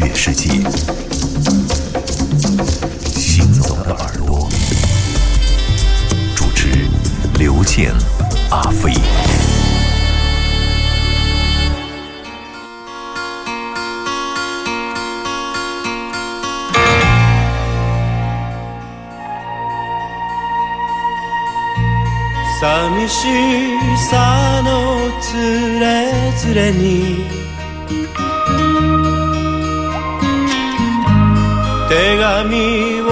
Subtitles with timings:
[0.00, 0.48] 乐世界。
[3.14, 4.48] 行走的耳朵，
[6.34, 6.88] 主持
[7.38, 7.92] 刘健、
[8.50, 8.94] 阿飞。
[22.58, 23.28] 寂し
[24.08, 25.34] さのつ
[25.78, 25.84] れ
[26.38, 27.26] づれに
[31.91, 33.05] 手紙を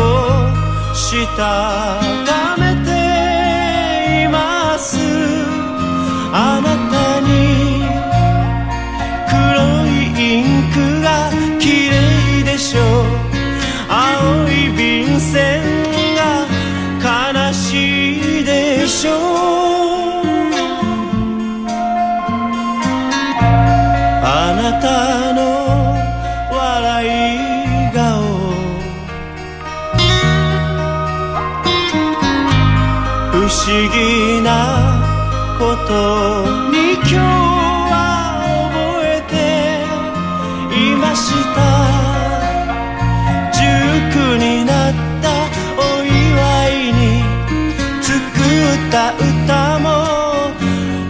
[0.95, 2.48] したた
[43.53, 45.27] 19になった
[45.77, 46.09] お祝
[46.69, 47.23] いに
[48.01, 49.87] 作った歌も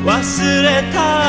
[0.05, 1.28] 忘れた。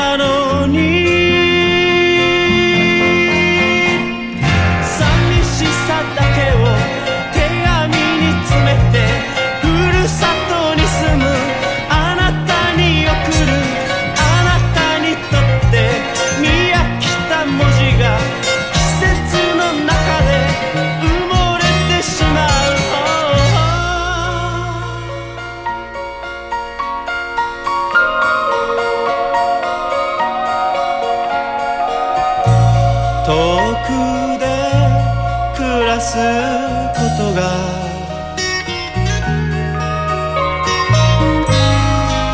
[36.61, 37.41] すことが。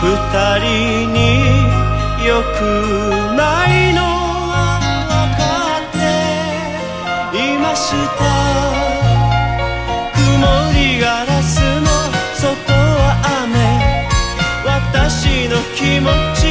[0.03, 1.19] 二人に
[2.25, 2.61] よく
[3.35, 4.01] ないの
[4.51, 4.55] は
[5.09, 5.41] 分か
[5.79, 7.85] っていまし
[8.17, 8.23] た。
[10.15, 10.19] 曇
[10.73, 11.51] りガラス
[11.81, 11.88] の
[12.35, 13.03] 外は
[13.44, 13.55] 雨。
[14.65, 16.05] 私の気持
[16.35, 16.47] ち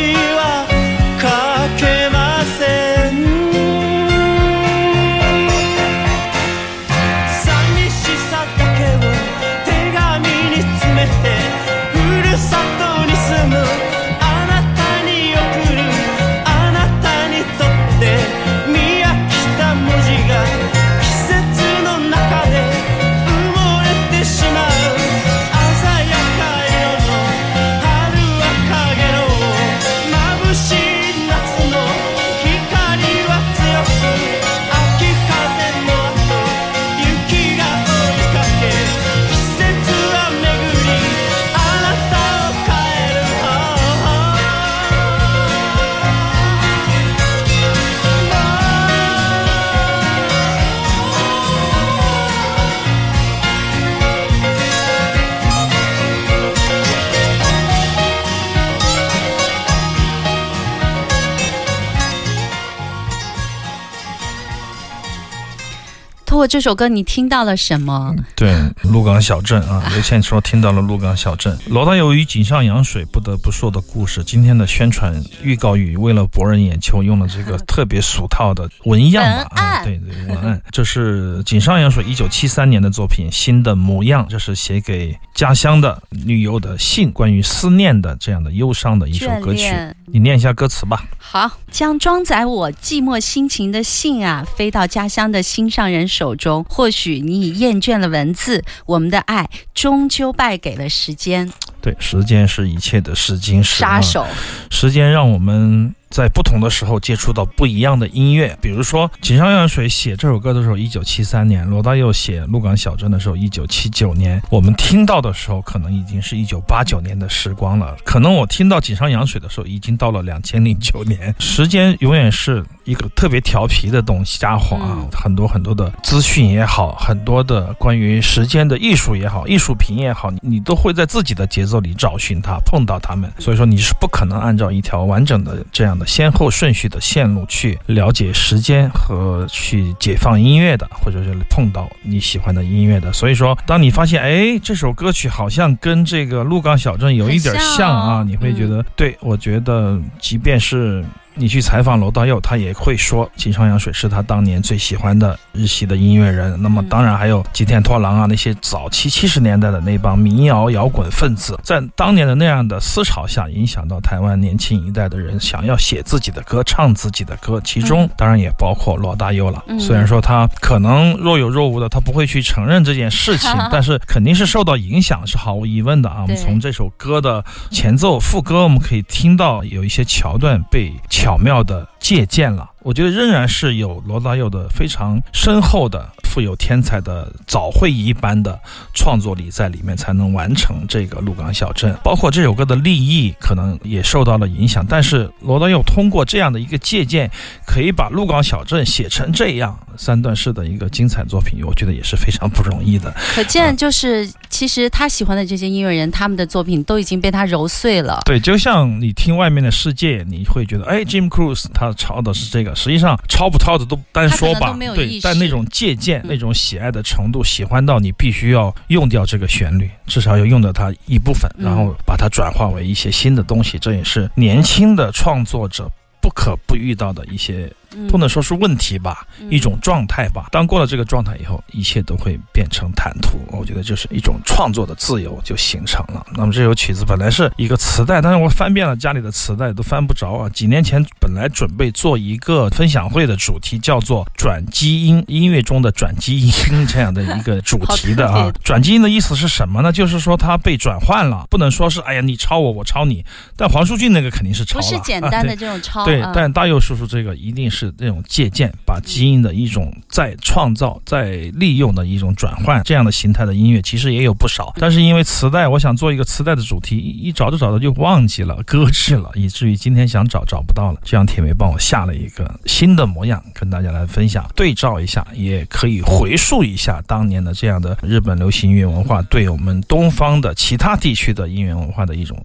[66.47, 68.15] 过这首歌，你听到了什么？
[68.37, 71.59] 对，鹿港小镇啊，刘倩说听到了鹿港小镇。
[71.67, 74.23] 罗大佑与井上洋水不得不说的故事。
[74.23, 80.61] 今天的宣传预告语为了博人眼球，用了这个特别俗套的文样吧啊，对对，文案。
[80.71, 89.73] 这是井上洋水一九七三年的作品《新的模样》，这是写给家乡的女友的信，关于思念的这样的忧伤的一首歌曲。
[90.07, 91.05] 你念一下歌词吧。
[91.19, 96.65] 好，将装载我寂寞心情的信啊，飞到家乡的心上人手中。
[96.69, 101.53] 或许你已厌倦了文字，我们的爱终究败给了时间。
[101.81, 103.81] 对，时间是一切的试金石。
[103.81, 104.27] 杀手，
[104.71, 108.57] 时间让我们在不同的时候接触到不一样的音乐。
[108.61, 114.41] 比如说，井上洋水写这首歌的时候，一九七三年；罗大佑写《鹿港小镇》的时候，一九七九年。
[114.51, 117.97] 我们听到的时候，可能已经是一九八九年的时光了。
[118.05, 121.35] 可能我听到井上洋水的时候，已经到了两千零九年。
[121.39, 133.31] 时间永远是一个特别调皮的东西，家伙啊，很多很多的资讯也好，很多的关于时间的艺术也好，艺术品也好，你都会在自己的节奏里找寻它，碰到它们。
[133.39, 143.13] 所以说，你是不可能按照一条完整的这样的先后顺序的线路去了解时间和去解放音乐的，或者是碰到你喜欢的音乐的。
[143.13, 151.05] 所以说，当你发现，哎，这首歌曲好像跟这个鹿港小镇有一点像啊，你会觉得，对我觉得，即便是。
[151.39, 156.61] 你去采访罗大佑，他也会说井上洋水是他当年最喜欢的日系的音乐人。
[156.63, 169.63] 那么当然还有吉田拓郎啊，那些早期七十年代的那帮民谣摇滚分子，在当年的那样的思潮下，影响到台湾年轻一代的人想要写自己的歌、唱自己的歌，其中当然也包括罗大佑了。
[169.79, 176.23] 虽然说他可能若有若无的，他不会去承认这件事情， 但是肯定是受到影响，是毫无疑问的啊。
[176.23, 180.91] 我们从这首歌的前奏、副歌，我们可以听到有一些桥段被。
[181.27, 182.71] 巧妙地借鉴了。
[182.87, 188.57] 我觉得仍然是有罗大佑的非常深厚的、富有天才的早会一般的
[188.95, 191.93] 创作力在里面，才能完成这个《鹿港小镇》。
[192.05, 197.29] 包括这首歌的立意可能也受到了影响，但是罗大佑通过这样的一个借鉴，
[197.67, 203.13] 可以把《鹿港小镇》写成这样三段式的一个精彩作品，我觉得也是非常不容易的。
[203.35, 208.23] 可见，就是其实他喜欢的这些音乐人，他们的作品都已经被他揉碎了。
[208.25, 212.76] 对，就像你听外面的世界，你会觉得，哎，Jim Cruz 他抄的是这个。
[212.77, 223.79] 实际上抄不抄的都单说吧，对，但那种借鉴、那种喜爱的程度，喜欢到你必须要用掉这个旋律，至少要用掉它一部分，然后把它转化为一些新的东西。
[223.79, 225.91] 这也是年轻的创作者
[226.27, 227.73] 不可不遇到的一些。
[228.11, 230.49] 不能说是问题吧，一种状态吧。
[230.51, 233.39] 当过了这个状态以后，一切都会变成坦途。
[233.57, 236.27] 我觉得就是一种创作的自由就形成了。
[236.35, 240.49] 那么这首曲子本来是一个磁带，但是我翻遍了家里的磁带都翻不着啊。
[240.51, 248.53] 几年前本来准备做一个分享会的主题，叫做“转基因”，音乐中的转基因这样的一个主题的啊。
[248.63, 249.91] 转基因的意思是什么呢？
[249.91, 253.25] 就是说它被转换了，不能说是哎呀你抄我，我抄你。
[253.57, 256.05] 但黄舒骏那个肯定是抄了，不是简单的这种抄。
[256.05, 257.87] 对，但大佑叔叔这个一定是。
[257.99, 264.75] 那种借鉴，把基因的一种再创造、再利用的一种转换，这样的形态的音乐其实也有不少。
[264.77, 271.01] 但是因为磁带，我想做一个磁带的主题，一找着找着就忘记了、搁置了，以至于今天想找找不到了。
[271.05, 282.37] 这样铁梅帮我下了一个新的模样，跟大家来分享，对照一下，也可以回溯一下当年的这样的日本流行音乐文化对我们东方的其他地区的音乐文化的一种。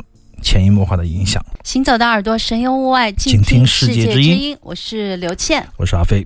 [0.42, 1.44] 潜移默化的影响。
[1.64, 4.58] 行走的耳朵，神游物外，静听世界之音。
[4.62, 6.26] 我是刘倩，我是阿飞。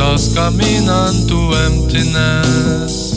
[0.00, 3.09] us coming on to emptiness.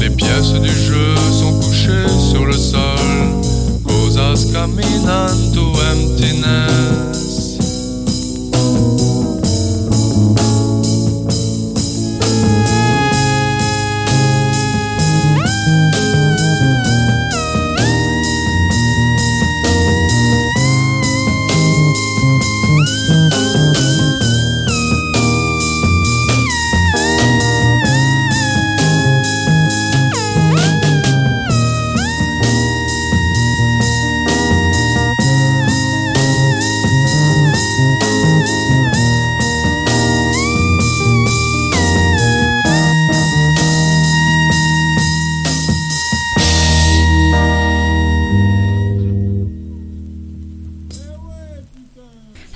[0.00, 2.80] Les pièces du jeu sont couchées sur le sol,
[3.86, 6.16] cosas caminando en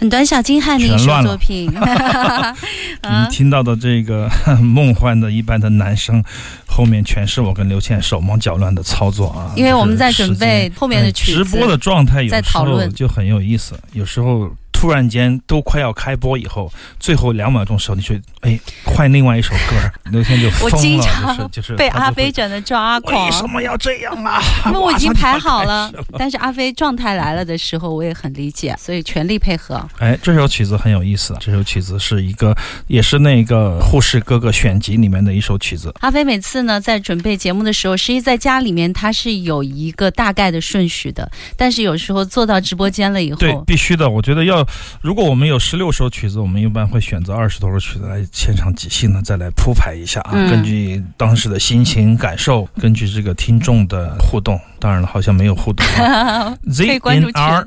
[0.08, 1.70] 短小精悍的一首作品。
[1.70, 1.76] 你
[3.30, 4.30] 听到的这个
[4.62, 6.22] 梦幻的一般的男声，
[6.66, 9.52] 后面全是我跟刘倩手忙脚乱的操作啊。
[9.56, 14.50] 因为我们在准备后面的曲直播的状态有在时候就很有意思，有时候。
[14.82, 19.76] 突然间都快要开播以后，最后两秒钟时候，你去哎换另外一首歌，
[20.10, 23.30] 刘天就我疯了，经常就是就是被阿飞整的抓狂为。
[23.30, 24.42] 什么要这样啊？
[24.66, 29.80] 因为我已经排好了但是阿飞状态来了的时候，我也很理解，所以全力配合。
[30.00, 32.52] 哎，这首曲子很有意思，这首曲子是一个，
[32.88, 35.94] 也是那个护士哥哥选集里面的一首曲子。
[36.00, 44.10] 阿飞每次呢在准备节目的时候，实际在家里面他是有一个大概的顺序的，但是有时候做到直播间了以后对，必须的。
[44.10, 44.66] 我觉得要，
[45.00, 54.58] 如果我们有十六首曲子，我们一般会选择二十多首曲子来现场即兴的再来铺排一下啊，嗯根据当时的心情感受，根据这个听众的互动。
[54.78, 56.50] 当然了，好像没有互动、啊。
[56.66, 57.66] 可 Z 以关注 N R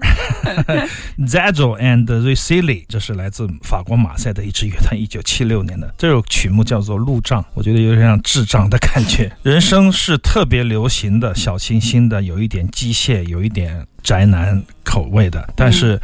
[1.25, 5.93] Zazzle and Ricili，这是来自法国马赛的一支乐团，一九七六年的。
[5.97, 9.31] 这首曲目叫做《路障》，我觉得有点像智障的感觉。
[9.43, 15.97] 人声是特别流行的，小清新的，有一点机械，有一点宅男口味的，但是。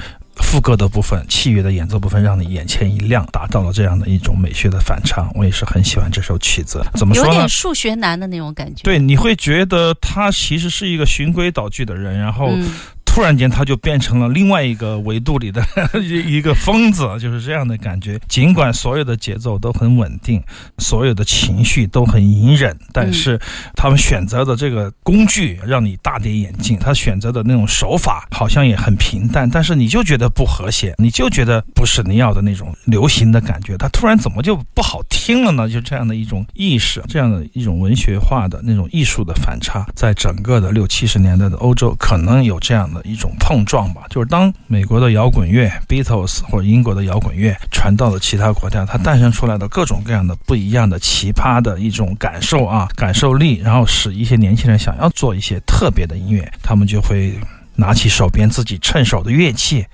[0.51, 5.31] 副歌的部分、器乐的演奏部分，让你眼前一亮，达到了这样的一种美学的反差。
[5.34, 6.86] 我也是很喜欢这首曲子。
[6.96, 7.48] 怎么说呢有点？
[7.48, 8.84] 数学难的那种感觉。
[8.84, 12.70] 对，你会觉得他其实是一个循规蹈矩的人，然后嗯，
[13.13, 15.62] 突然间他就变成了另外一个维度里的
[16.01, 18.18] 一一个疯子，就是这样的感觉。
[18.30, 20.41] 尽管所有的节奏都很稳定，
[20.77, 23.38] 所有的情绪都很隐忍，但是
[23.75, 33.75] 他们选择的这个工具让你大跌眼镜，他选择的那种手法好像也很平淡，但是你就觉得不和谐，你就觉得不是你要的那种流行的感觉。
[33.77, 35.68] 他突然怎么就不好听了呢？
[35.70, 44.03] 就这样的一种意识，这样的一种文学化的那种艺术的反差，在整个的六七十年代的欧洲，可能有这样的一种碰撞吧。
[44.10, 57.34] 就是当美国的摇滚乐 Beatles 或者英国的摇滚乐传到了其他国家，它诞生出来的各种各样的不一样的奇葩的一种感受啊，感受力，然后使一些年轻人想要做一些特别的音乐，他们就会
[57.75, 59.85] 拿起手边自己趁手的乐器。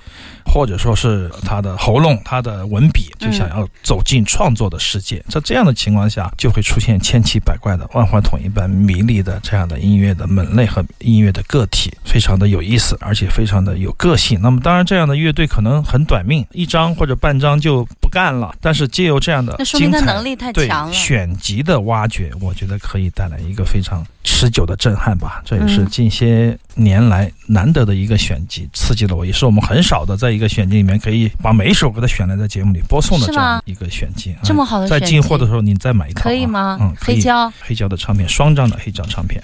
[0.49, 5.21] 或者说是他的喉咙、他的文笔，就想要走进创作的世界。
[5.27, 14.39] 在这样的情况下，就会出现千奇百怪的、万花筒一般迷离的这样的音乐的门类和音乐的个体，非常的有意思，而且非常的有个性。
[14.41, 18.55] 那么，当然这样的乐队可能很短命，一张或者半张就不干了。
[18.61, 20.93] 但是借由这样的那说明精彩他能力太强了。
[20.93, 25.41] 选集的挖掘，我觉得可以带来一个非常持久的震撼吧。
[25.43, 34.35] 这也是嗯近些年来难得的一个选集，刺激了我，也是我们很少的在一个选集里面可以把每一首歌都选来在节目里播送的这样一个选集。
[34.43, 36.77] 这么好的在选集进货的时候，你再买一套、啊，可以吗？
[36.79, 39.41] 嗯，黑胶黑胶的唱片，双张的黑胶唱片。